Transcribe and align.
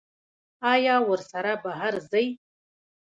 ایا 0.71 0.95
ورسره 1.09 1.53
بهر 1.63 1.93
ځئ؟ 2.11 2.25